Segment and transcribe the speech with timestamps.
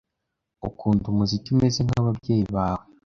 [0.69, 2.85] Ukunda umuziki umeze nkababyeyi bawe?